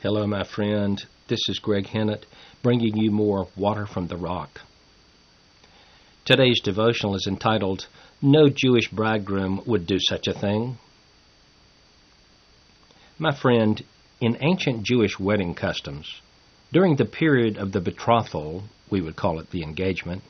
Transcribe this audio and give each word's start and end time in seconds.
Hello, 0.00 0.28
my 0.28 0.44
friend. 0.44 1.04
This 1.26 1.40
is 1.48 1.58
Greg 1.58 1.88
Hinnant, 1.88 2.24
bringing 2.62 2.96
you 2.96 3.10
more 3.10 3.48
Water 3.56 3.84
from 3.84 4.06
the 4.06 4.16
Rock. 4.16 4.60
Today's 6.24 6.60
devotional 6.60 7.16
is 7.16 7.26
entitled, 7.26 7.88
No 8.22 8.48
Jewish 8.48 8.88
Bridegroom 8.92 9.60
Would 9.66 9.88
Do 9.88 9.96
Such 9.98 10.28
a 10.28 10.32
Thing. 10.32 10.78
My 13.18 13.34
friend, 13.34 13.82
in 14.20 14.38
ancient 14.40 14.84
Jewish 14.84 15.18
wedding 15.18 15.56
customs, 15.56 16.20
during 16.72 16.94
the 16.94 17.04
period 17.04 17.58
of 17.58 17.72
the 17.72 17.80
betrothal, 17.80 18.62
we 18.88 19.00
would 19.00 19.16
call 19.16 19.40
it 19.40 19.50
the 19.50 19.64
engagement, 19.64 20.22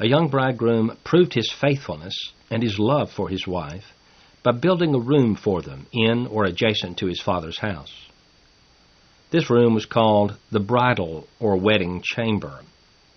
a 0.00 0.08
young 0.08 0.26
bridegroom 0.26 0.98
proved 1.04 1.34
his 1.34 1.52
faithfulness 1.52 2.16
and 2.50 2.64
his 2.64 2.80
love 2.80 3.12
for 3.12 3.28
his 3.28 3.46
wife 3.46 3.94
by 4.42 4.50
building 4.50 4.92
a 4.92 4.98
room 4.98 5.36
for 5.36 5.62
them 5.62 5.86
in 5.92 6.26
or 6.26 6.46
adjacent 6.46 6.98
to 6.98 7.06
his 7.06 7.22
father's 7.22 7.60
house. 7.60 8.08
This 9.32 9.48
room 9.48 9.72
was 9.72 9.86
called 9.86 10.36
the 10.50 10.60
bridal 10.60 11.26
or 11.40 11.56
wedding 11.56 12.02
chamber, 12.04 12.60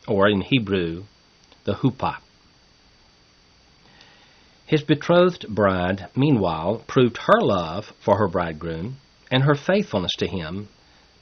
or 0.08 0.30
in 0.30 0.40
Hebrew, 0.40 1.04
the 1.66 1.74
huppah. 1.74 2.20
His 4.66 4.82
betrothed 4.82 5.46
bride, 5.50 6.08
meanwhile, 6.16 6.86
proved 6.88 7.18
her 7.18 7.42
love 7.42 7.92
for 8.00 8.18
her 8.18 8.30
bridegroom 8.30 8.96
and 9.30 9.44
her 9.44 9.56
faithfulness 9.56 10.14
to 10.20 10.28
him 10.28 10.70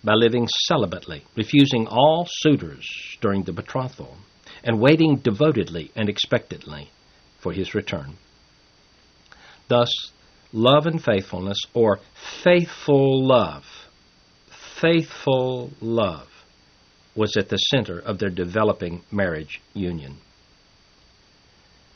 by 0.04 0.14
living 0.14 0.48
celibately, 0.70 1.24
refusing 1.36 1.88
all 1.88 2.28
suitors 2.30 2.88
during 3.20 3.44
the 3.44 3.52
betrothal, 3.52 4.16
and 4.64 4.80
waiting 4.80 5.16
devotedly 5.16 5.92
and 5.96 6.08
expectantly 6.08 6.92
for 7.40 7.52
his 7.52 7.74
return. 7.74 8.18
Thus, 9.70 9.90
love 10.52 10.86
and 10.86 11.04
faithfulness, 11.04 11.58
or 11.74 12.00
faithful 12.44 13.26
love, 13.26 13.66
faithful 14.84 15.72
love, 15.80 16.28
was 17.16 17.38
at 17.38 17.48
the 17.48 17.56
center 17.56 18.00
of 18.00 18.20
their 18.20 18.30
developing 18.30 19.02
marriage 19.10 19.62
union. 19.74 20.18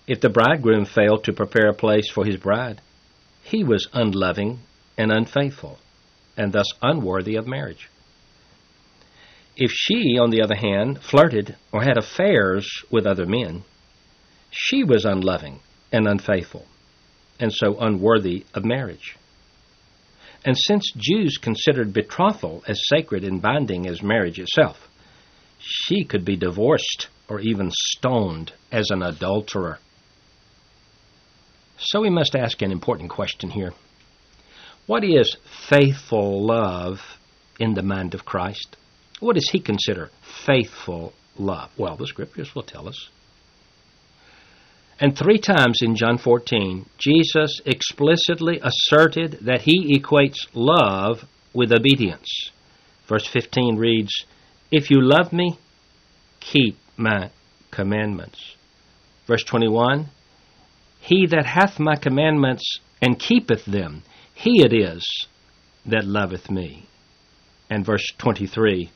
If 0.07 0.21
the 0.21 0.29
bridegroom 0.29 0.85
failed 0.85 1.25
to 1.25 1.33
prepare 1.33 1.67
a 1.67 1.73
place 1.73 2.09
for 2.09 2.23
his 2.23 2.37
bride, 2.37 2.79
he 3.43 3.61
was 3.65 3.89
unloving 3.91 4.59
and 4.97 5.11
unfaithful, 5.11 5.79
and 6.37 6.53
thus 6.53 6.67
unworthy 6.81 7.35
of 7.35 7.45
marriage. 7.45 7.89
If 9.57 9.71
she, 9.71 10.17
on 10.17 10.29
the 10.29 10.41
other 10.41 10.55
hand, 10.55 11.01
flirted 11.01 11.57
or 11.73 11.83
had 11.83 11.97
affairs 11.97 12.69
with 12.89 13.05
other 13.05 13.25
men, 13.25 13.65
she 14.49 14.85
was 14.85 15.03
unloving 15.03 15.59
and 15.91 16.07
unfaithful, 16.07 16.65
and 17.37 17.51
so 17.51 17.77
unworthy 17.81 18.45
of 18.53 18.63
marriage. 18.63 19.17
And 20.45 20.55
since 20.57 20.91
Jews 20.95 21.37
considered 21.37 21.93
betrothal 21.93 22.63
as 22.67 22.81
sacred 22.87 23.23
and 23.23 23.41
binding 23.41 23.87
as 23.87 24.01
marriage 24.01 24.39
itself, 24.39 24.87
she 25.59 26.03
could 26.03 26.23
be 26.23 26.35
divorced 26.35 27.07
or 27.27 27.39
even 27.39 27.71
stoned 27.71 28.53
as 28.71 28.89
an 28.89 29.01
adulterer. 29.01 29.79
So 31.77 32.01
we 32.01 32.09
must 32.09 32.35
ask 32.35 32.61
an 32.61 32.71
important 32.71 33.09
question 33.09 33.49
here. 33.49 33.73
What 34.85 35.03
is 35.03 35.35
faithful 35.69 36.45
love 36.45 37.01
in 37.59 37.73
the 37.73 37.83
mind 37.83 38.13
of 38.13 38.25
Christ? 38.25 38.77
What 39.19 39.35
does 39.35 39.49
he 39.49 39.59
consider 39.59 40.09
faithful 40.45 41.13
love? 41.37 41.71
Well, 41.77 41.97
the 41.97 42.07
scriptures 42.07 42.55
will 42.55 42.63
tell 42.63 42.87
us. 42.87 43.09
And 44.99 45.15
three 45.15 45.37
times 45.37 45.77
in 45.81 45.95
John 45.95 46.17
14, 46.17 46.85
Jesus 46.97 47.61
explicitly 47.65 48.59
asserted 48.63 49.39
that 49.41 49.61
he 49.61 49.95
equates 49.95 50.47
love 50.53 51.25
with 51.53 51.71
obedience. 51.71 52.27
Verse 53.07 53.27
15 53.27 53.77
reads, 53.77 54.25
If 54.71 54.89
you 54.89 55.01
love 55.01 55.31
me, 55.31 55.59
keep 56.39 56.77
my 56.97 57.29
commandments. 57.69 58.55
Verse 59.27 59.43
21, 59.43 60.07
He 60.99 61.27
that 61.27 61.45
hath 61.45 61.79
my 61.79 61.95
commandments 61.95 62.79
and 62.99 63.19
keepeth 63.19 63.65
them, 63.65 64.01
he 64.33 64.63
it 64.63 64.73
is 64.73 65.05
that 65.85 66.05
loveth 66.05 66.49
me. 66.49 66.87
And 67.69 67.85
verse 67.85 68.11
23, 68.17 68.89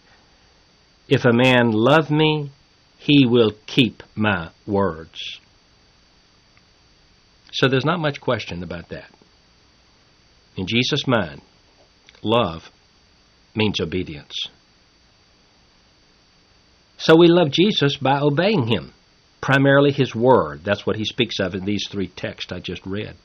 If 1.07 1.25
a 1.25 1.33
man 1.33 1.71
love 1.71 2.09
me, 2.09 2.51
he 2.97 3.25
will 3.25 3.51
keep 3.67 4.01
my 4.15 4.49
words. 4.65 5.39
So 7.51 7.67
there's 7.67 7.85
not 7.85 7.99
much 7.99 8.21
question 8.21 8.63
about 8.63 8.89
that. 8.89 9.09
In 10.55 10.67
Jesus' 10.67 11.07
mind, 11.07 11.41
love 12.23 12.69
means 13.55 13.79
obedience. 13.79 14.35
So 16.97 17.15
we 17.17 17.27
love 17.27 17.51
Jesus 17.51 17.97
by 17.97 18.19
obeying 18.19 18.67
him, 18.67 18.93
primarily 19.41 19.91
his 19.91 20.13
word. 20.13 20.63
That's 20.63 20.85
what 20.85 20.97
he 20.97 21.05
speaks 21.05 21.39
of 21.39 21.55
in 21.55 21.65
these 21.65 21.87
three 21.89 22.07
texts 22.07 22.51
I 22.51 22.59
just 22.59 22.85
read. 22.85 23.15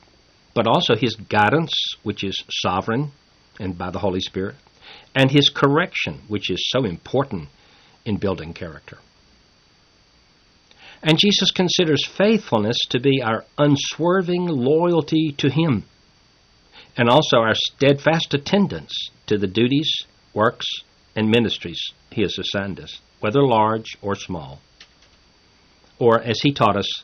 But 0.53 0.67
also 0.67 0.95
his 0.95 1.15
guidance, 1.15 1.71
which 2.03 2.23
is 2.23 2.43
sovereign 2.49 3.11
and 3.59 3.77
by 3.77 3.91
the 3.91 3.99
Holy 3.99 4.19
Spirit, 4.19 4.55
and 5.15 5.29
his 5.29 5.49
correction, 5.49 6.21
which 6.27 6.49
is 6.49 6.69
so 6.69 6.85
important 6.85 7.49
in 8.05 8.17
building 8.17 8.53
character. 8.53 8.97
And 11.03 11.17
Jesus 11.17 11.51
considers 11.51 12.05
faithfulness 12.05 12.77
to 12.89 12.99
be 12.99 13.21
our 13.21 13.45
unswerving 13.57 14.47
loyalty 14.47 15.33
to 15.37 15.49
Him, 15.49 15.85
and 16.97 17.09
also 17.09 17.37
our 17.37 17.55
steadfast 17.55 18.33
attendance 18.33 19.11
to 19.27 19.37
the 19.37 19.47
duties, 19.47 19.89
works, 20.33 20.65
and 21.15 21.29
ministries 21.29 21.81
He 22.11 22.21
has 22.21 22.37
assigned 22.37 22.79
us, 22.79 22.99
whether 23.19 23.43
large 23.43 23.97
or 24.01 24.15
small. 24.15 24.59
Or, 25.99 26.21
as 26.21 26.41
He 26.41 26.51
taught 26.51 26.77
us, 26.77 27.03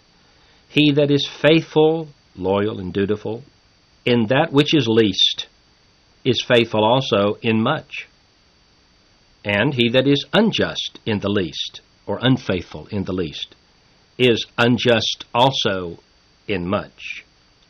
He 0.68 0.92
that 0.92 1.12
is 1.12 1.28
faithful, 1.28 2.10
loyal, 2.36 2.80
and 2.80 2.92
dutiful 2.92 3.44
in 4.06 4.28
that 4.28 4.52
which 4.52 4.74
is 4.74 4.88
least 4.88 5.48
is 6.24 6.44
faithful 6.48 6.84
also 6.84 7.38
in 7.42 7.62
much. 7.62 8.08
And 9.46 9.74
he 9.74 9.90
that 9.90 10.08
is 10.08 10.26
unjust 10.34 11.00
in 11.06 11.20
the 11.20 11.30
least, 11.30 11.82
or 12.06 12.20
unfaithful 12.22 12.88
in 12.88 13.04
the 13.04 13.14
least, 13.14 13.56
is 14.18 14.46
unjust 14.58 15.26
also 15.34 16.00
in 16.48 16.68
much. 16.68 17.26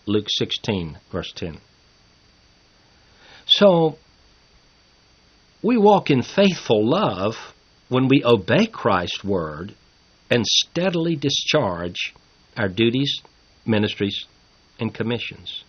Luke 0.05 0.27
16, 0.29 0.97
verse 1.11 1.31
10. 1.35 1.59
So, 3.45 3.97
we 5.61 5.77
walk 5.77 6.09
in 6.09 6.21
faithful 6.21 6.85
love 6.85 7.53
when 7.89 8.07
we 8.07 8.23
obey 8.25 8.67
Christ's 8.67 9.23
word 9.23 9.75
and 10.29 10.45
steadily 10.45 11.15
discharge 11.15 12.13
our 12.57 12.67
duties, 12.67 13.21
ministries, 13.65 14.25
and 14.79 14.93
commissions. 14.93 15.63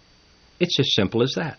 It's 0.58 0.78
as 0.78 0.94
simple 0.94 1.22
as 1.22 1.34
that. 1.36 1.58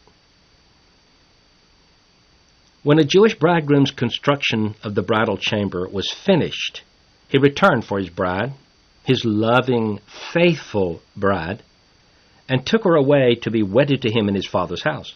When 2.84 3.00
a 3.00 3.04
Jewish 3.04 3.36
bridegroom's 3.36 3.92
construction 3.92 4.76
of 4.84 4.96
the 4.96 5.02
bridal 5.02 5.38
chamber 5.38 5.88
was 5.88 6.12
finished, 6.12 6.84
he 7.28 7.38
returned 7.38 7.86
for 7.86 8.00
his 8.00 8.10
bride 8.10 8.54
his 9.06 9.24
loving, 9.24 10.00
faithful 10.34 11.02
bride, 11.16 11.62
and 12.50 12.66
took 12.66 12.84
her 12.84 12.96
away 12.96 13.36
to 13.42 13.52
be 13.52 13.64
wedded 13.64 14.02
to 14.02 14.12
him 14.12 14.28
in 14.28 14.36
his 14.36 14.48
father's 14.48 14.84
house. 14.84 15.16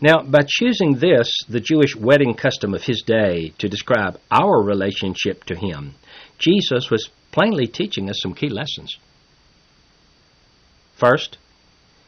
Now, 0.00 0.22
by 0.22 0.40
choosing 0.46 0.94
this, 0.98 1.30
the 1.48 1.60
Jewish 1.60 1.96
wedding 1.96 2.34
custom 2.34 2.74
of 2.74 2.84
his 2.84 3.02
day, 3.02 3.52
to 3.58 3.68
describe 3.68 4.20
our 4.30 4.62
relationship 4.62 5.44
to 5.44 5.56
him, 5.56 5.94
Jesus 6.38 6.90
was 6.90 7.08
plainly 7.32 7.66
teaching 7.66 8.08
us 8.08 8.20
some 8.20 8.34
key 8.34 8.48
lessons. 8.48 8.98
First, 10.96 11.38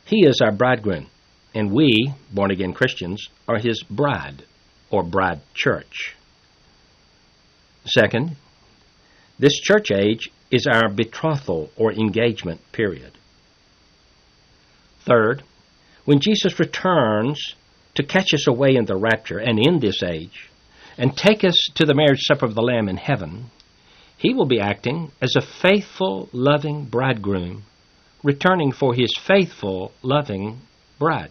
he 0.05 0.27
is 0.27 0.41
our 0.43 0.53
bridegroom, 0.53 1.07
and 1.55 1.73
we, 1.73 2.13
born 2.33 2.51
again 2.51 2.73
Christians, 2.73 3.29
are 3.49 3.59
his 3.59 3.83
bride, 3.83 4.45
or 4.91 5.03
bride 5.03 5.41
church. 5.55 6.15
Second, 7.85 8.37
this 9.39 9.55
church 9.55 9.91
age 9.91 10.31
is 10.51 10.67
our 10.67 10.89
betrothal 10.89 11.71
or 11.77 11.93
engagement 11.93 12.61
period. 12.73 13.13
Third, 15.01 15.43
when 16.05 16.21
Jesus 16.21 16.59
returns 16.59 17.55
to 17.95 18.03
catch 18.03 18.33
us 18.35 18.47
away 18.47 18.75
in 18.75 18.85
the 18.85 18.97
rapture 18.97 19.39
and 19.39 19.59
in 19.59 19.81
this 19.81 20.03
age, 20.03 20.49
and 20.97 21.17
take 21.17 21.45
us 21.45 21.57
to 21.77 21.85
the 21.85 21.95
marriage 21.95 22.23
supper 22.23 22.47
of 22.47 22.55
the 22.55 22.63
Lamb 22.63 22.89
in 22.89 22.97
heaven, 22.97 23.51
he 24.17 24.35
will 24.35 24.47
be 24.47 24.61
acting 24.61 25.13
as 25.23 25.37
a 25.37 25.41
faithful, 25.41 26.29
loving 26.33 26.87
bridegroom, 26.87 27.63
returning 28.25 28.73
for 28.73 28.95
his 28.95 29.15
faithful, 29.27 29.93
loving 30.03 30.61
bride. 30.99 31.31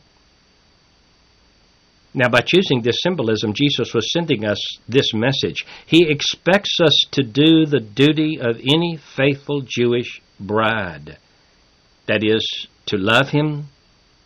Now, 2.17 2.29
by 2.29 2.41
choosing 2.41 2.81
this 2.81 3.03
symbolism, 3.03 3.53
Jesus 3.53 3.93
was 3.93 4.11
sending 4.11 4.43
us 4.43 4.57
this 4.89 5.13
message. 5.13 5.63
He 5.85 6.09
expects 6.09 6.79
us 6.83 7.05
to 7.11 7.21
do 7.21 7.67
the 7.67 7.79
duty 7.79 8.39
of 8.41 8.57
any 8.57 8.97
faithful 9.15 9.61
Jewish 9.61 10.19
bride 10.39 11.19
that 12.07 12.23
is, 12.23 12.67
to 12.87 12.97
love 12.97 13.29
Him 13.29 13.67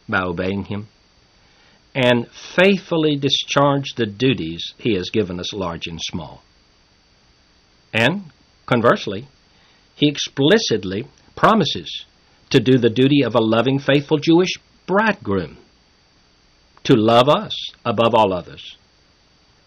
by 0.08 0.22
obeying 0.22 0.64
Him, 0.64 0.88
and 1.94 2.30
faithfully 2.32 3.18
discharge 3.18 3.90
the 3.98 4.06
duties 4.06 4.74
he 4.78 4.96
has 4.96 5.10
given 5.10 5.38
us, 5.38 5.52
large 5.52 5.86
and 5.88 6.00
small. 6.02 6.44
And, 7.94 8.32
conversely, 8.68 9.28
he 9.96 10.08
explicitly 10.08 11.08
promises 11.36 12.06
to 12.52 12.62
do 12.62 12.78
the 12.78 12.90
duty 12.90 13.24
of 13.26 13.36
a 13.36 13.44
loving, 13.44 13.80
faithful 13.80 14.18
Jewish 14.18 14.54
bridegroom, 14.88 15.58
to 16.84 16.96
love 16.96 17.30
us 17.30 17.54
above 17.86 18.14
all 18.16 18.34
others, 18.34 18.78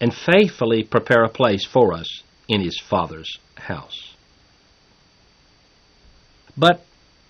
and 0.00 0.14
faithfully 0.14 0.82
prepare 0.82 1.24
a 1.24 1.28
place 1.28 1.64
for 1.64 1.92
us 1.92 2.22
in 2.48 2.60
his 2.60 2.78
Father's 2.78 3.38
house. 3.56 4.14
But, 6.56 6.84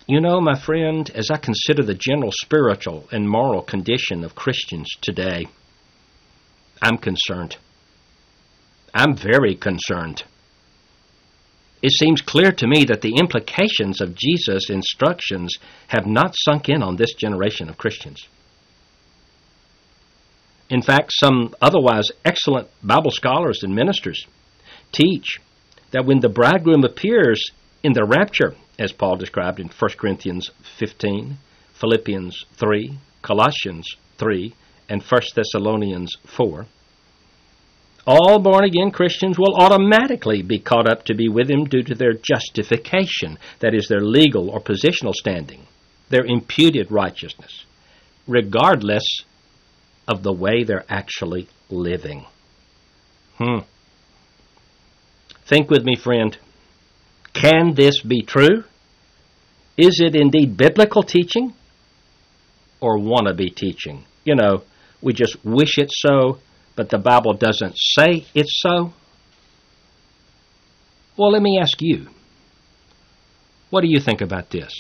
you 0.06 0.20
know, 0.20 0.40
my 0.40 0.58
friend, 0.58 1.10
as 1.14 1.31
I 1.31 1.36
consider 1.36 1.82
the 1.82 1.94
general 1.94 2.32
spiritual 2.32 3.08
and 3.12 3.28
moral 3.28 3.62
condition 3.62 4.25
of 4.25 4.34
Christians 4.34 4.90
today, 5.00 5.46
I'm 6.82 6.98
concerned. 6.98 7.56
I'm 8.94 9.16
very 9.16 9.54
concerned. 9.54 10.25
It 11.82 11.92
seems 11.92 12.20
clear 12.20 12.52
to 12.52 12.66
me 12.66 12.84
that 12.84 13.02
the 13.02 13.16
implications 13.20 14.00
of 14.00 14.14
Jesus' 14.14 14.70
instructions 14.70 15.54
have 15.88 16.06
not 16.06 16.34
sunk 16.34 16.69
in 16.69 16.82
on 16.82 16.96
this 16.96 17.14
generation 17.14 17.69
of 17.69 17.76
Christians. 17.76 18.26
In 20.70 20.82
fact, 20.82 21.12
some 21.12 21.55
otherwise 21.61 22.11
excellent 22.25 22.69
Bible 22.82 23.11
scholars 23.11 23.62
and 23.62 23.75
ministers 23.75 24.26
teach 24.93 25.40
that 25.90 26.06
when 26.06 26.20
the 26.20 26.28
bridegroom 26.28 26.84
appears 26.84 27.50
in 27.82 27.93
the 27.93 28.05
rapture, 28.05 28.55
as 28.78 28.93
Paul 28.93 29.16
described 29.16 29.61
in 29.61 29.69
1 29.69 29.90
Corinthians 29.99 30.50
15, 30.78 31.37
Philippians 31.75 32.44
3, 32.56 32.99
Colossians 33.22 33.87
3, 34.19 34.55
and 34.88 35.02
1 35.02 35.22
Thessalonians 35.34 36.16
4, 36.25 36.67
all 38.06 38.38
born 38.38 38.64
again 38.64 38.90
Christians 38.90 39.38
will 39.38 39.55
automatically 39.56 40.43
be 40.43 40.58
caught 40.58 40.90
up 40.90 41.05
to 41.05 41.14
be 41.14 41.28
with 41.28 41.50
him 41.50 41.64
due 41.64 41.82
to 41.82 41.94
their 41.94 42.12
justification, 42.12 43.38
that 43.60 43.75
is, 43.75 43.88
their 43.88 44.02
legal 44.02 44.50
or 44.50 44.60
positional 44.60 45.14
standing, 45.14 45.67
their 46.10 46.25
imputed 46.25 46.90
righteousness, 46.90 47.64
regardless 48.26 49.05
of 50.06 50.22
the 50.22 50.32
way 50.32 50.64
they're 50.64 50.84
actually 50.88 51.48
living. 51.70 52.26
Hmm. 53.38 53.60
Think 55.46 55.70
with 55.70 55.84
me, 55.84 55.96
friend. 55.96 56.36
Can 57.32 57.74
this 57.74 58.00
be 58.00 58.22
true? 58.22 58.64
Is 59.76 60.00
it 60.00 60.14
indeed 60.14 60.56
biblical 60.56 61.02
teaching 61.02 61.52
or 62.80 62.98
wannabe 62.98 63.54
teaching? 63.54 64.04
You 64.24 64.36
know, 64.36 64.62
we 65.02 65.12
just 65.12 65.36
wish 65.44 65.78
it 65.78 65.90
so, 65.92 66.38
but 66.76 66.90
the 66.90 66.98
Bible 66.98 67.34
doesn't 67.34 67.74
say 67.76 68.24
it's 68.34 68.60
so. 68.60 68.92
Well, 71.16 71.32
let 71.32 71.42
me 71.42 71.58
ask 71.60 71.76
you. 71.80 72.08
What 73.70 73.82
do 73.82 73.88
you 73.88 74.00
think 74.00 74.20
about 74.20 74.50
this? 74.50 74.72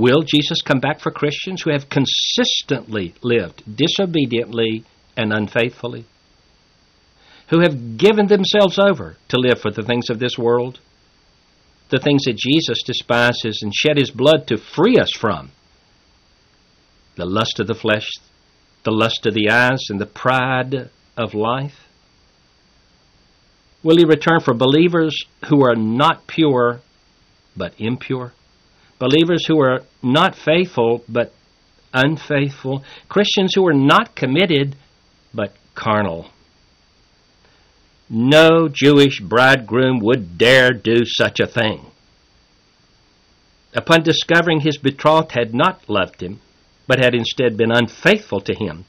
Will 0.00 0.22
Jesus 0.22 0.62
come 0.62 0.80
back 0.80 1.00
for 1.00 1.10
Christians 1.10 1.60
who 1.60 1.72
have 1.72 1.90
consistently 1.90 3.12
lived 3.20 3.62
disobediently 3.76 4.86
and 5.14 5.30
unfaithfully? 5.30 6.06
Who 7.50 7.60
have 7.60 7.98
given 7.98 8.26
themselves 8.26 8.78
over 8.78 9.18
to 9.28 9.38
live 9.38 9.60
for 9.60 9.70
the 9.70 9.82
things 9.82 10.08
of 10.08 10.18
this 10.18 10.38
world? 10.38 10.80
The 11.90 11.98
things 11.98 12.24
that 12.24 12.38
Jesus 12.38 12.82
despises 12.82 13.60
and 13.60 13.74
shed 13.74 13.98
his 13.98 14.10
blood 14.10 14.46
to 14.46 14.56
free 14.56 14.96
us 14.96 15.10
from? 15.12 15.50
The 17.16 17.26
lust 17.26 17.60
of 17.60 17.66
the 17.66 17.74
flesh, 17.74 18.08
the 18.84 18.92
lust 18.92 19.26
of 19.26 19.34
the 19.34 19.50
eyes, 19.50 19.90
and 19.90 20.00
the 20.00 20.06
pride 20.06 20.88
of 21.14 21.34
life? 21.34 21.88
Will 23.82 23.98
he 23.98 24.06
return 24.06 24.40
for 24.40 24.54
believers 24.54 25.14
who 25.50 25.62
are 25.62 25.76
not 25.76 26.26
pure 26.26 26.80
but 27.54 27.74
impure? 27.78 28.32
Believers 29.00 29.46
who 29.46 29.58
are 29.60 29.80
not 30.02 30.36
faithful 30.36 31.02
but 31.08 31.32
unfaithful? 31.92 32.84
Christians 33.08 33.54
who 33.54 33.66
are 33.66 33.74
not 33.74 34.14
committed 34.14 34.76
but 35.34 35.54
carnal? 35.74 36.30
No 38.08 38.68
Jewish 38.68 39.20
bridegroom 39.20 40.00
would 40.00 40.36
dare 40.36 40.70
do 40.70 41.04
such 41.04 41.40
a 41.40 41.46
thing. 41.46 41.86
Upon 43.74 44.02
discovering 44.02 44.60
his 44.60 44.76
betrothed 44.76 45.32
had 45.32 45.54
not 45.54 45.88
loved 45.88 46.22
him, 46.22 46.40
but 46.86 47.02
had 47.02 47.14
instead 47.14 47.56
been 47.56 47.70
unfaithful 47.72 48.40
to 48.40 48.54
him, 48.54 48.84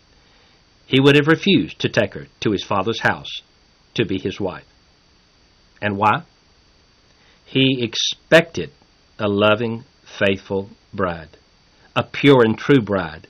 he 0.87 0.99
would 0.99 1.15
have 1.15 1.27
refused 1.27 1.79
to 1.79 1.89
take 1.89 2.15
her 2.15 2.27
to 2.41 2.51
his 2.51 2.63
father's 2.63 2.99
house 3.01 3.43
to 3.93 4.03
be 4.05 4.19
his 4.19 4.41
wife. 4.41 4.65
And 5.81 5.97
why? 5.97 6.23
He 7.45 7.81
expected 7.81 8.71
a 9.19 9.27
loving, 9.27 9.85
faithful 10.19 10.69
bride, 10.93 11.37
a 11.95 12.03
pure 12.03 12.43
and 12.43 12.57
true 12.57 12.81
bride, 12.81 13.27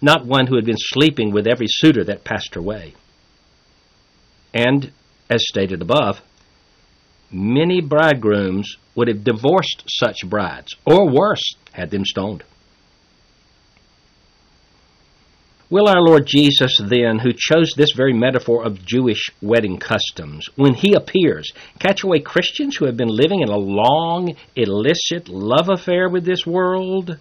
not 0.00 0.26
one 0.26 0.46
who 0.46 0.56
had 0.56 0.64
been 0.64 0.76
sleeping 0.78 1.32
with 1.32 1.46
every 1.46 1.66
suitor 1.68 2.04
that 2.04 2.24
passed 2.24 2.54
her 2.54 2.62
way. 2.62 2.94
And, 4.54 4.92
as 5.28 5.44
stated 5.48 5.82
above, 5.82 6.20
many 7.30 7.80
bridegrooms 7.80 8.76
would 8.94 9.08
have 9.08 9.24
divorced 9.24 9.84
such 9.86 10.18
brides, 10.24 10.74
or 10.84 11.08
worse, 11.08 11.42
had 11.72 11.90
them 11.90 12.04
stoned. 12.04 12.44
Will 15.70 15.86
our 15.86 16.00
Lord 16.00 16.26
Jesus, 16.26 16.78
then, 16.82 17.18
who 17.18 17.32
chose 17.36 17.74
this 17.76 17.92
very 17.94 18.14
metaphor 18.14 18.64
of 18.64 18.86
Jewish 18.86 19.30
wedding 19.42 19.76
customs, 19.76 20.48
when 20.56 20.72
he 20.72 20.94
appears, 20.94 21.52
catch 21.78 22.02
away 22.02 22.20
Christians 22.20 22.76
who 22.76 22.86
have 22.86 22.96
been 22.96 23.14
living 23.14 23.40
in 23.40 23.50
a 23.50 23.56
long, 23.56 24.34
illicit 24.56 25.28
love 25.28 25.68
affair 25.68 26.08
with 26.08 26.24
this 26.24 26.46
world? 26.46 27.18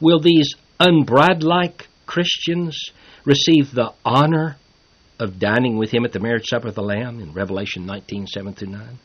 Will 0.00 0.18
these 0.18 0.54
unbride-like 0.80 1.88
Christians 2.06 2.90
receive 3.26 3.72
the 3.72 3.92
honor 4.02 4.56
of 5.18 5.38
dining 5.38 5.76
with 5.76 5.90
him 5.90 6.06
at 6.06 6.12
the 6.12 6.20
marriage 6.20 6.48
supper 6.48 6.68
of 6.68 6.74
the 6.74 6.82
Lamb 6.82 7.20
in 7.20 7.34
Revelation 7.34 7.84
19 7.84 8.26
7 8.28 8.54
through 8.54 8.68
9? 8.68 8.98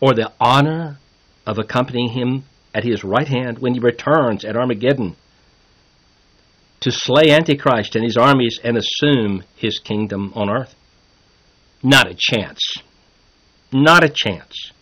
Or 0.00 0.14
the 0.14 0.32
honor 0.40 0.98
of 1.46 1.58
accompanying 1.58 2.10
him 2.10 2.44
at 2.74 2.84
his 2.84 3.04
right 3.04 3.28
hand 3.28 3.58
when 3.58 3.74
he 3.74 3.80
returns 3.80 4.46
at 4.46 4.56
Armageddon 4.56 5.16
to 6.80 6.90
slay 6.90 7.30
Antichrist 7.30 7.94
and 7.94 8.04
his 8.04 8.16
armies 8.16 8.58
and 8.62 8.76
assume 8.76 9.44
his 9.56 9.78
kingdom 9.78 10.32
on 10.34 10.50
earth? 10.50 10.74
Not 11.82 12.10
a 12.10 12.16
chance. 12.18 12.60
Not 13.72 14.04
a 14.04 14.08
chance. 14.08 14.72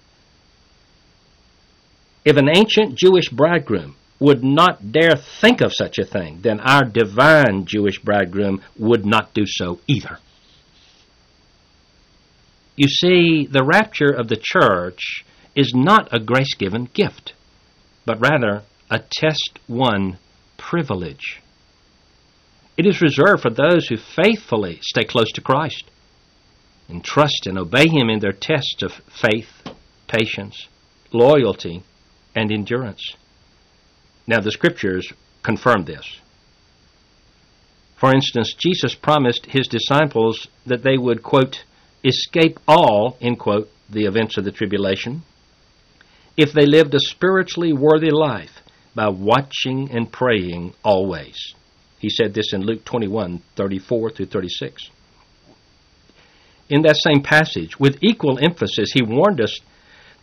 If 2.25 2.37
an 2.37 2.49
ancient 2.49 2.97
Jewish 2.97 3.29
bridegroom 3.29 3.97
would 4.21 4.43
not 4.43 4.93
dare 4.93 5.17
think 5.17 5.61
of 5.61 5.73
such 5.73 5.99
a 5.99 6.05
thing, 6.05 6.41
then 6.43 6.61
our 6.61 6.85
divine 6.85 7.65
Jewish 7.65 7.99
bridegroom 8.01 8.61
would 8.77 9.07
not 9.07 9.33
do 9.33 9.45
so 9.47 9.81
either. 9.87 10.19
You 12.77 12.89
see, 12.89 13.47
the 13.51 13.65
rapture 13.65 14.11
of 14.11 14.29
the 14.29 14.41
church 14.41 15.25
is 15.55 15.73
not 15.75 16.09
a 16.13 16.21
grace 16.21 16.55
given 16.55 16.89
gift, 16.95 17.35
but 18.05 18.21
rather 18.21 18.63
a 18.91 19.01
test 19.01 19.59
won 19.69 20.19
privilege. 20.57 21.41
It 22.79 22.87
is 22.87 23.03
reserved 23.03 23.43
for 23.43 23.51
those 23.51 23.89
who 23.89 23.97
faithfully 23.97 24.79
stay 24.83 25.03
close 25.03 25.33
to 25.33 25.41
Christ 25.41 25.91
and 26.89 27.03
trust 27.03 27.49
and 27.49 27.59
obey 27.59 27.89
Him 27.89 28.09
in 28.09 28.21
their 28.21 28.33
tests 28.33 28.85
of 28.85 28.93
faith, 29.21 29.49
patience, 30.07 30.69
loyalty, 31.13 31.83
and 32.37 32.53
endurance. 32.53 33.17
Now, 34.29 34.39
the 34.39 34.53
Scriptures 34.53 35.13
confirm 35.43 35.87
this. 35.87 36.21
For 37.97 38.15
instance, 38.15 38.55
Jesus 38.55 38.95
promised 38.95 39.47
His 39.47 39.67
disciples 39.67 40.47
that 40.65 40.85
they 40.85 40.97
would, 40.97 41.25
quote, 41.25 41.65
escape 42.05 42.61
all, 42.69 43.19
end 43.21 43.41
quote, 43.41 43.69
the 43.91 44.05
events 44.05 44.37
of 44.37 44.45
the 44.45 44.53
tribulation, 44.53 45.23
if 46.37 46.53
they 46.53 46.67
lived 46.67 46.95
a 46.95 47.01
spiritually 47.01 47.73
worthy 47.73 48.13
life 48.13 48.63
by 48.95 49.09
watching 49.09 49.91
and 49.91 50.13
praying 50.13 50.75
always. 50.85 51.55
He 51.99 52.11
said 52.11 52.35
this 52.35 52.53
in 52.53 52.63
Luke 52.63 52.85
21 52.85 53.43
34 53.57 54.11
through 54.11 54.27
36. 54.27 54.91
In 56.69 56.83
that 56.83 56.97
same 57.03 57.23
passage, 57.23 57.79
with 57.81 57.99
equal 58.03 58.39
emphasis, 58.39 58.93
he 58.93 59.03
warned 59.03 59.41
us 59.41 59.59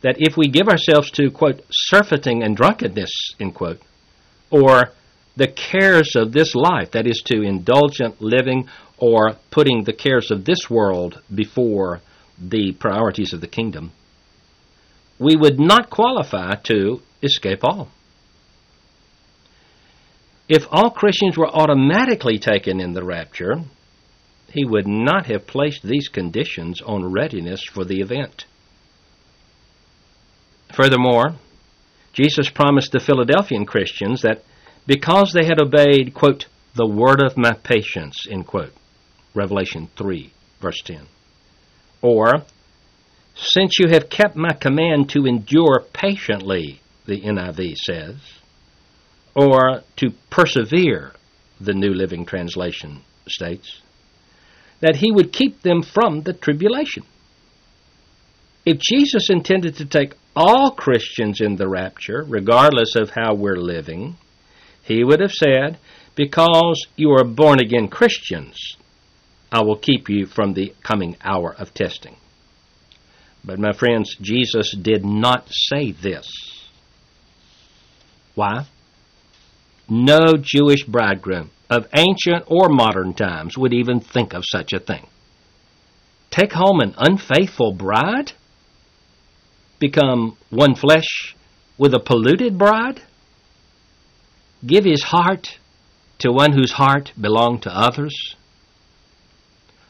that 0.02 0.16
if 0.20 0.38
we 0.38 0.48
give 0.48 0.68
ourselves 0.68 1.10
to, 1.12 1.32
quote, 1.32 1.64
surfeiting 1.72 2.44
and 2.44 2.56
drunkenness, 2.56 3.12
end 3.40 3.56
quote, 3.56 3.82
or 4.52 4.92
the 5.36 5.48
cares 5.48 6.16
of 6.16 6.32
this 6.32 6.54
life, 6.54 6.92
that 6.92 7.08
is, 7.08 7.22
to 7.26 7.42
indulgent 7.42 8.22
living 8.22 8.70
or 8.98 9.36
putting 9.50 9.84
the 9.84 9.94
cares 9.94 10.32
of 10.32 10.46
this 10.46 10.70
world 10.70 11.22
before 11.34 12.02
the 12.38 12.74
priorities 12.74 13.34
of 13.34 13.42
the 13.42 13.48
kingdom, 13.48 13.92
we 15.18 15.36
would 15.36 15.60
not 15.60 15.90
qualify 15.90 16.56
to 16.56 17.02
escape 17.24 17.64
all. 17.64 17.90
If 20.48 20.68
all 20.72 20.92
Christians 20.92 21.38
were 21.38 21.48
automatically 21.48 22.38
taken 22.38 22.80
in 22.80 22.94
the 22.94 23.04
rapture, 23.04 23.56
he 24.52 24.64
would 24.64 24.88
not 24.88 25.26
have 25.26 25.48
placed 25.48 25.84
these 25.84 26.08
conditions 26.08 26.82
on 26.82 27.12
readiness 27.12 27.64
for 27.64 27.84
the 27.84 28.00
event. 28.00 28.46
Furthermore, 30.74 31.36
Jesus 32.14 32.50
promised 32.50 32.92
the 32.92 33.00
Philadelphian 33.00 33.66
Christians 33.66 34.22
that 34.22 34.44
because 34.88 35.34
they 35.34 35.46
had 35.46 35.60
obeyed, 35.60 36.14
quote, 36.14 36.46
the 36.76 36.88
word 36.88 37.22
of 37.24 37.38
my 37.38 37.54
patience, 37.54 38.26
end 38.30 38.46
quote, 38.46 38.74
Revelation 39.34 39.90
3, 39.98 40.32
verse 40.62 40.82
10. 40.86 41.08
Or, 42.02 42.44
since 43.36 43.80
you 43.80 43.90
have 43.90 44.10
kept 44.10 44.36
my 44.36 44.54
command 44.54 45.10
to 45.10 45.26
endure 45.26 45.84
patiently, 45.92 46.82
the 47.06 47.22
NIV 47.22 47.76
says, 47.76 48.16
or 49.36 49.84
to 49.98 50.12
persevere, 50.30 51.12
the 51.60 51.74
New 51.74 51.94
Living 51.94 52.26
Translation 52.26 53.02
states, 53.28 53.82
that 54.80 54.98
he 54.98 55.12
would 55.12 55.34
keep 55.34 55.62
them 55.62 55.82
from 55.82 56.22
the 56.22 56.34
tribulation. 56.34 57.04
If 58.66 58.80
Jesus 58.80 59.30
intended 59.30 59.76
to 59.76 59.86
take 59.86 60.14
all 60.36 60.72
Christians 60.72 61.40
in 61.40 61.56
the 61.56 61.68
rapture, 61.68 62.26
regardless 62.28 62.96
of 62.96 63.12
how 63.12 63.36
we're 63.36 63.58
living, 63.58 64.16
he 64.84 65.04
would 65.04 65.20
have 65.20 65.32
said, 65.32 65.78
Because 66.16 66.88
you 66.96 67.12
are 67.12 67.24
born 67.24 67.60
again 67.60 67.88
Christians, 67.88 68.78
I 69.52 69.62
will 69.62 69.78
keep 69.78 70.10
you 70.10 70.26
from 70.26 70.54
the 70.54 70.74
coming 70.84 71.16
hour 71.24 71.54
of 71.58 71.74
testing. 71.74 72.16
But, 73.44 73.60
my 73.60 73.74
friends, 73.74 74.16
Jesus 74.20 74.76
did 74.76 75.06
not 75.06 75.48
say 75.50 75.92
this. 75.92 76.28
Why? 78.34 78.66
No 79.88 80.34
Jewish 80.42 80.84
bridegroom 80.84 81.52
of 81.70 81.88
ancient 81.94 82.46
or 82.48 82.70
modern 82.70 83.14
times 83.14 83.58
would 83.58 83.74
even 83.74 84.00
think 84.00 84.34
of 84.34 84.44
such 84.46 84.74
a 84.74 84.80
thing. 84.80 85.08
Take 86.32 86.54
home 86.54 86.80
an 86.80 86.96
unfaithful 86.98 87.72
bride? 87.74 88.34
Become 89.80 90.38
one 90.50 90.76
flesh 90.76 91.36
with 91.78 91.94
a 91.94 92.00
polluted 92.00 92.58
bride? 92.58 93.02
Give 94.66 94.86
his 94.86 95.04
heart 95.04 95.60
to 96.20 96.32
one 96.32 96.54
whose 96.54 96.74
heart 96.74 97.12
belonged 97.20 97.62
to 97.64 97.78
others? 97.78 98.36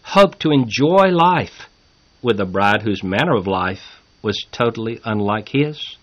Hope 0.03 0.37
to 0.39 0.51
enjoy 0.51 1.09
life 1.09 1.69
with 2.21 2.39
a 2.39 2.45
bride 2.45 2.81
whose 2.81 3.03
manner 3.03 3.35
of 3.35 3.47
life 3.47 4.01
was 4.21 4.45
totally 4.51 4.99
unlike 5.05 5.49
his? 5.49 5.97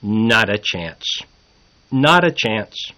Not 0.00 0.48
a 0.48 0.58
chance. 0.58 1.04
Not 1.94 2.24
a 2.24 2.32
chance. 2.32 2.90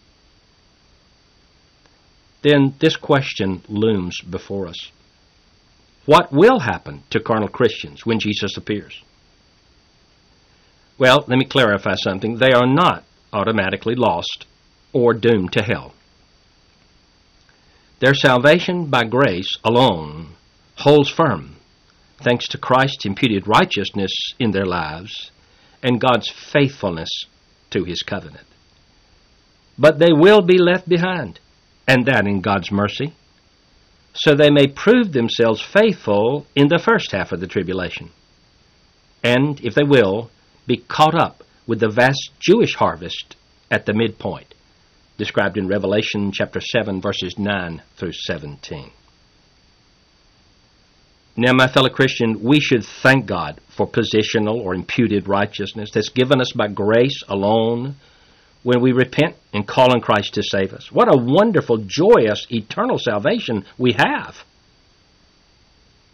Then 2.41 2.75
this 2.79 2.97
question 2.97 3.61
looms 3.69 4.23
before 4.23 4.67
us. 4.69 4.91
What 6.07 6.33
will 6.33 6.61
happen 6.61 7.03
to 7.11 7.21
carnal 7.21 7.49
Christians 7.49 8.07
when 8.07 8.19
Jesus 8.19 8.57
appears? 8.57 9.03
Well, 10.97 11.26
let 11.29 11.37
me 11.37 11.45
clarify 11.45 11.97
something. 11.97 12.38
They 12.38 12.53
are 12.53 12.67
not 12.67 13.05
automatically 13.35 13.95
lost 13.95 14.47
or 14.95 15.12
doomed 15.12 15.53
to 15.53 15.62
hell. 15.62 15.93
Their 17.99 18.15
salvation 18.15 18.87
by 18.87 19.05
grace 19.05 19.53
alone 19.62 20.37
holds 20.76 21.11
firm 21.11 21.57
thanks 22.23 22.49
to 22.49 22.57
Christ's 22.57 23.05
imputed 23.05 23.47
righteousness 23.47 24.12
in 24.38 24.53
their 24.53 24.65
lives 24.65 25.31
and 25.83 26.00
God's 26.00 26.31
faithfulness 26.31 27.11
to 27.73 27.85
his 27.85 28.00
covenant. 28.00 28.47
But 29.78 29.99
they 29.99 30.12
will 30.12 30.42
be 30.42 30.59
left 30.59 30.88
behind, 30.88 31.40
and 31.87 32.06
that 32.06 32.26
in 32.26 32.40
God's 32.40 32.71
mercy, 32.73 33.14
so 34.14 34.35
they 34.35 34.50
may 34.50 34.66
prove 34.66 35.12
themselves 35.12 35.61
faithful 35.61 36.47
in 36.54 36.68
the 36.68 36.78
first 36.78 37.12
half 37.12 37.33
of 37.33 37.40
the 37.40 37.47
tribulation, 37.47 38.11
and, 39.23 39.61
if 39.62 39.75
they 39.75 39.85
will, 39.85 40.30
be 40.66 40.78
caught 40.78 41.14
up 41.14 41.45
with 41.66 41.80
the 41.80 41.90
vast 41.90 42.30
Jewish 42.38 42.75
harvest 42.76 43.37
at 43.71 43.85
the 43.85 43.92
midpoint, 43.92 44.54
described 45.18 45.59
in 45.59 45.68
Revelation 45.68 46.33
chapter 46.33 46.61
7, 46.61 47.00
verses 47.00 47.38
9 47.38 47.83
through 47.97 48.12
17. 48.12 48.90
Now, 51.37 51.52
my 51.52 51.66
fellow 51.66 51.90
Christian, 51.90 52.42
we 52.42 52.61
should 52.61 52.85
thank 53.02 53.26
God 53.26 53.61
for 53.68 53.87
positional 53.87 54.59
or 54.59 54.75
imputed 54.75 55.28
righteousness 55.28 55.90
that's 55.92 56.09
given 56.09 56.40
us 56.40 56.52
by 56.52 56.68
grace 56.68 57.23
alone 57.28 57.97
when 58.66 58.80
we 58.80 58.90
repent 58.90 59.37
and 59.52 59.66
call 59.66 59.92
on 59.92 60.00
Christ 60.00 60.35
to 60.35 60.42
save 60.42 60.73
us. 60.73 60.90
What 60.90 61.06
a 61.08 61.16
wonderful, 61.16 61.85
joyous, 61.87 62.46
eternal 62.50 62.99
salvation 62.99 63.64
we 63.78 63.92
have. 63.92 64.44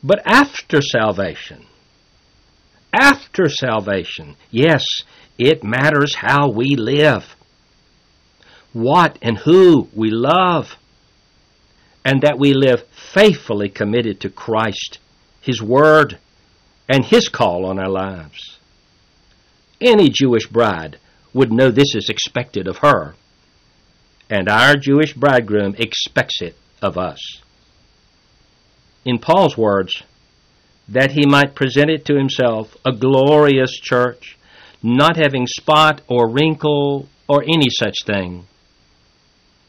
But 0.04 0.20
after 0.26 0.82
salvation, 0.82 1.64
after 2.92 3.48
salvation, 3.48 4.36
yes, 4.50 4.84
it 5.38 5.64
matters 5.64 6.16
how 6.16 6.50
we 6.50 6.76
live, 6.76 7.24
what 8.74 9.18
and 9.22 9.38
who 9.38 9.88
we 9.94 10.10
love, 10.10 10.76
and 12.04 12.20
that 12.20 12.38
we 12.38 12.52
live 12.52 12.84
faithfully 13.14 13.70
committed 13.70 14.20
to 14.20 14.28
Christ 14.28 14.98
his 15.42 15.60
Word, 15.60 16.18
and 16.88 17.04
His 17.04 17.28
call 17.28 17.66
on 17.66 17.78
our 17.78 17.88
lives. 17.88 18.58
Any 19.80 20.08
Jewish 20.08 20.46
bride 20.46 20.98
would 21.34 21.52
know 21.52 21.70
this 21.70 21.94
is 21.94 22.08
expected 22.08 22.68
of 22.68 22.78
her, 22.78 23.14
and 24.28 24.48
our 24.48 24.76
Jewish 24.76 25.14
bridegroom 25.14 25.74
expects 25.78 26.40
it 26.40 26.56
of 26.80 26.98
us. 26.98 27.20
In 29.04 29.18
Paul's 29.18 29.56
words, 29.56 30.02
that 30.88 31.12
he 31.12 31.26
might 31.26 31.54
present 31.54 31.90
it 31.90 32.04
to 32.06 32.16
himself 32.16 32.76
a 32.84 32.92
glorious 32.92 33.72
church, 33.72 34.36
not 34.82 35.16
having 35.16 35.46
spot 35.46 36.02
or 36.08 36.28
wrinkle 36.28 37.08
or 37.28 37.42
any 37.42 37.68
such 37.70 37.96
thing, 38.04 38.46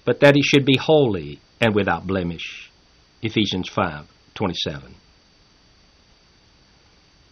but 0.05 0.19
that 0.19 0.35
it 0.35 0.43
should 0.43 0.65
be 0.65 0.77
holy 0.77 1.39
and 1.61 1.73
without 1.73 2.05
blemish. 2.05 2.69
Ephesians 3.21 3.69
5 3.69 4.05
27. 4.33 4.95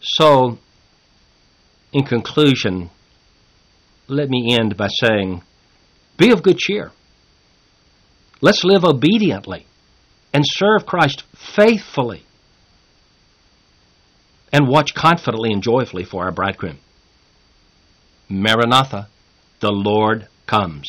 So, 0.02 0.58
in 1.92 2.04
conclusion, 2.04 2.90
let 4.12 4.30
me 4.30 4.56
end 4.60 4.78
by 4.78 4.88
saying 4.88 5.42
be 6.18 6.32
of 6.32 6.44
good 6.44 6.58
cheer. 6.58 6.92
Let's 8.42 8.64
live 8.64 8.84
obediently 8.84 9.66
and 10.34 10.44
serve 10.46 10.86
Christ 10.86 11.24
faithfully 11.36 12.24
and 14.52 14.68
watch 14.68 14.94
confidently 14.94 15.52
and 15.52 15.64
joyfully 15.64 16.04
for 16.04 16.26
our 16.26 16.32
bridegroom. 16.32 16.80
Maranatha, 18.30 19.08
the 19.60 19.72
Lord 19.72 20.28
comes. 20.46 20.88